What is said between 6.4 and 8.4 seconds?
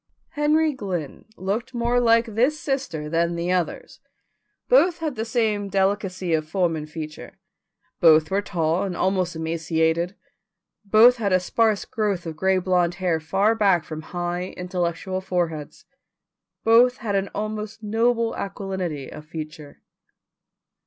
form and feature, both